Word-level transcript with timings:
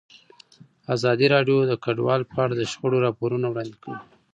ازادي 0.95 1.25
راډیو 1.35 1.57
د 1.65 1.73
کډوال 1.83 2.21
په 2.31 2.37
اړه 2.43 2.53
د 2.57 2.61
شخړو 2.71 2.97
راپورونه 3.05 3.45
وړاندې 3.49 3.75
کړي. 3.83 3.97